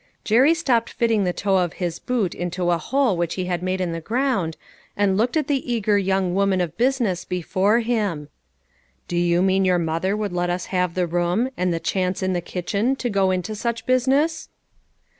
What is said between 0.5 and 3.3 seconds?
stopped fitting the toe of his boot to s/ hole